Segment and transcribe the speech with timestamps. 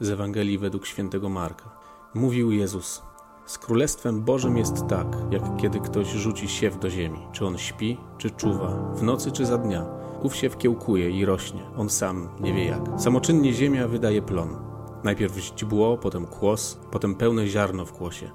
[0.00, 1.70] z Ewangelii według świętego Marka.
[2.14, 3.02] Mówił Jezus:
[3.46, 7.18] Z królestwem Bożym jest tak, jak kiedy ktoś rzuci siew do ziemi.
[7.32, 9.86] Czy on śpi, czy czuwa, w nocy czy za dnia.
[10.22, 12.80] Ów siew kiełkuje i rośnie, on sam nie wie jak.
[12.96, 14.56] Samoczynnie ziemia wydaje plon.
[15.04, 18.30] Najpierw źdźbło, potem kłos, potem pełne ziarno w kłosie.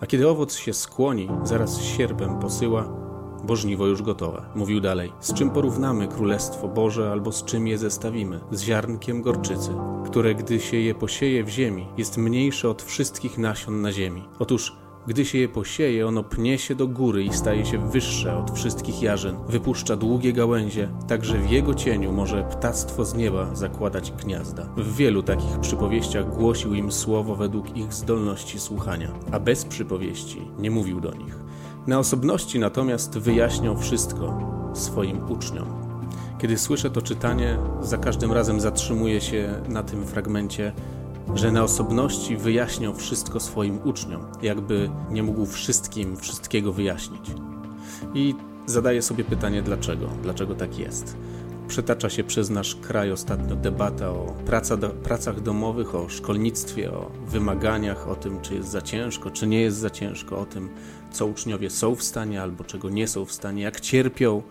[0.00, 3.03] A kiedy owoc się skłoni, zaraz sierpem posyła,
[3.46, 4.42] bo żniwo już gotowe.
[4.54, 8.40] Mówił dalej: Z czym porównamy Królestwo Boże, albo z czym je zestawimy?
[8.50, 9.70] Z ziarnkiem gorczycy,
[10.06, 14.22] które gdy się je posieje w ziemi, jest mniejsze od wszystkich nasion na ziemi.
[14.38, 14.72] Otóż
[15.06, 19.02] gdy się je posieje, ono pnie się do góry i staje się wyższe od wszystkich
[19.02, 19.36] jarzyn.
[19.48, 24.68] Wypuszcza długie gałęzie, tak że w jego cieniu może ptactwo z nieba zakładać gniazda.
[24.76, 30.70] W wielu takich przypowieściach głosił im słowo według ich zdolności słuchania, a bez przypowieści nie
[30.70, 31.43] mówił do nich.
[31.86, 34.38] Na osobności natomiast wyjaśniał wszystko
[34.74, 35.66] swoim uczniom.
[36.38, 40.72] Kiedy słyszę to czytanie, za każdym razem zatrzymuję się na tym fragmencie,
[41.34, 47.30] że na osobności wyjaśniał wszystko swoim uczniom, jakby nie mógł wszystkim wszystkiego wyjaśnić.
[48.14, 48.34] I
[48.66, 50.06] zadaję sobie pytanie, dlaczego?
[50.22, 51.16] Dlaczego tak jest?
[51.68, 57.10] Przetacza się przez nasz kraj ostatnio debata o praca do, pracach domowych, o szkolnictwie, o
[57.26, 60.68] wymaganiach, o tym, czy jest za ciężko, czy nie jest za ciężko, o tym,
[61.12, 64.42] co uczniowie są w stanie albo czego nie są w stanie, jak cierpią.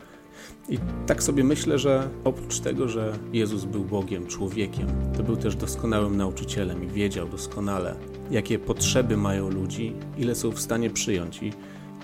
[0.70, 5.55] I tak sobie myślę, że oprócz tego, że Jezus był Bogiem, człowiekiem, to był też
[5.55, 7.95] doskonałym nauczycielem i wiedział doskonale,
[8.31, 11.44] jakie potrzeby mają ludzi, ile są w stanie przyjąć.
[11.44, 11.53] I,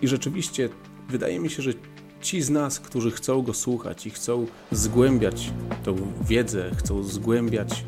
[0.02, 0.70] i rzeczywiście
[1.10, 1.72] wydaje mi się, że
[2.22, 5.52] ci z nas, którzy chcą go słuchać i chcą zgłębiać
[5.84, 5.96] tą
[6.28, 7.84] wiedzę, chcą zgłębiać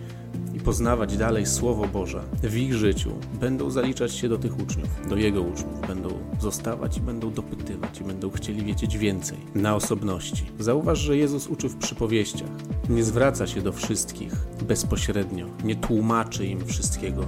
[0.54, 5.16] i poznawać dalej Słowo Boże w ich życiu, będą zaliczać się do tych uczniów, do
[5.16, 6.10] jego uczniów, będą
[6.40, 10.46] zostawać i będą dopytywać i będą chcieli wiedzieć więcej na osobności.
[10.60, 12.50] Zauważ, że Jezus uczy w przypowieściach.
[12.90, 14.34] Nie zwraca się do wszystkich
[14.68, 17.26] bezpośrednio, nie tłumaczy im wszystkiego,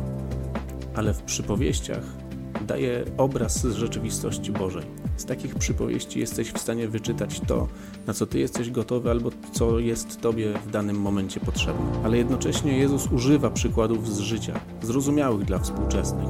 [0.96, 2.23] ale w przypowieściach
[2.64, 4.84] daje obraz z rzeczywistości Bożej.
[5.18, 7.68] Z takich przypowieści jesteś w stanie wyczytać to,
[8.08, 11.86] na co ty jesteś gotowy, albo co jest tobie w danym momencie potrzebne.
[12.04, 16.30] Ale jednocześnie Jezus używa przykładów z życia, zrozumiałych dla współczesnych.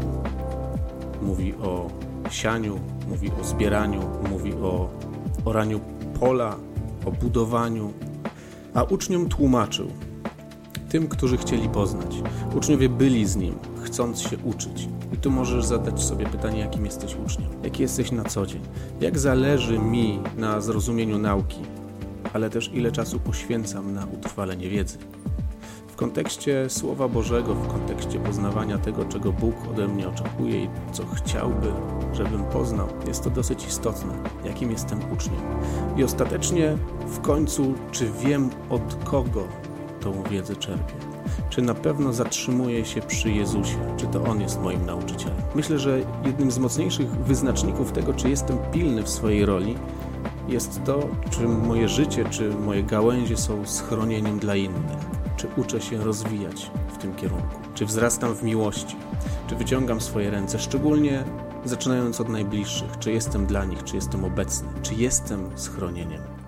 [1.21, 1.89] Mówi o
[2.29, 2.79] sianiu,
[3.09, 4.89] mówi o zbieraniu, mówi o
[5.45, 5.79] oraniu
[6.19, 6.55] pola,
[7.05, 7.93] o budowaniu,
[8.73, 9.87] a uczniom tłumaczył,
[10.93, 12.15] tym, którzy chcieli poznać.
[12.55, 14.89] Uczniowie byli z nim, chcąc się uczyć.
[15.13, 18.61] I tu możesz zadać sobie pytanie, jakim jesteś uczniem, jaki jesteś na co dzień,
[19.01, 21.59] jak zależy mi na zrozumieniu nauki,
[22.33, 24.97] ale też ile czasu poświęcam na utrwalenie wiedzy.
[25.87, 31.05] W kontekście Słowa Bożego, w kontekście poznawania tego, czego Bóg ode mnie oczekuje i co
[31.05, 31.71] chciałby,
[32.13, 34.13] żebym poznał, jest to dosyć istotne,
[34.45, 35.41] jakim jestem uczniem.
[35.97, 36.77] I ostatecznie
[37.07, 39.47] w końcu, czy wiem od kogo
[40.03, 40.93] tą wiedzę czerpię?
[41.49, 43.77] Czy na pewno zatrzymuję się przy Jezusie?
[43.97, 45.37] Czy to On jest moim nauczycielem?
[45.55, 49.75] Myślę, że jednym z mocniejszych wyznaczników tego, czy jestem pilny w swojej roli,
[50.47, 54.97] jest to, czy moje życie, czy moje gałęzie są schronieniem dla innych.
[55.37, 57.57] Czy uczę się rozwijać w tym kierunku?
[57.73, 58.95] Czy wzrastam w miłości?
[59.47, 61.23] Czy wyciągam swoje ręce, szczególnie
[61.65, 62.99] zaczynając od najbliższych?
[62.99, 63.83] Czy jestem dla nich?
[63.83, 64.67] Czy jestem obecny?
[64.81, 66.42] Czy jestem schronieniem?